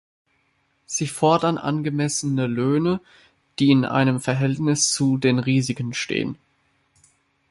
[0.87, 3.01] Sie fordern angemessene Löhne,
[3.59, 6.39] die in einem Verhältnis zu den Risiken stehen.